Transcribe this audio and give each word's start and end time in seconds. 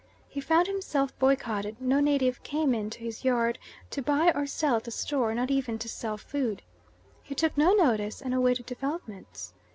He 0.27 0.41
found 0.41 0.65
himself 0.65 1.15
boycotted; 1.19 1.79
no 1.79 1.99
native 1.99 2.41
came 2.41 2.73
in 2.73 2.89
to 2.89 3.01
his 3.01 3.23
yard 3.23 3.59
to 3.91 4.01
buy 4.01 4.31
or 4.33 4.47
sell 4.47 4.77
at 4.77 4.85
the 4.85 4.89
store, 4.89 5.35
not 5.35 5.51
even 5.51 5.77
to 5.77 5.87
sell 5.87 6.17
food. 6.17 6.63
He 7.21 7.35
took 7.35 7.55
no 7.55 7.75
notice 7.75 8.19
and 8.19 8.33
awaited 8.33 8.65
developments. 8.65 9.53